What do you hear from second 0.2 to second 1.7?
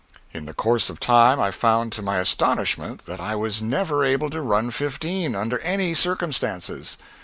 In the course of time I